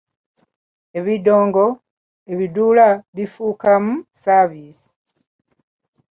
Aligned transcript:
"Ebidongo, 0.97 1.65
ebiduula 2.31 2.87
bifuukamu 3.15 3.93
“saaviisi”" 4.21 4.85